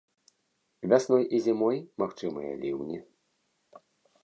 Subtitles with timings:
[0.93, 2.99] Вясной і зімой магчымыя ліўні.